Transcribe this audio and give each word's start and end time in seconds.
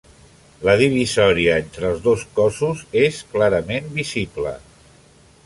La 0.67 0.73
divisòria 0.79 1.57
entre 1.63 1.87
els 1.91 2.01
dos 2.07 2.23
cossos 2.41 2.83
és 3.03 3.21
clarament 3.35 3.93
visible. 4.01 4.57